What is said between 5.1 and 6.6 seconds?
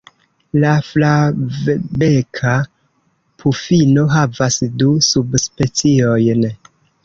subspeciojn.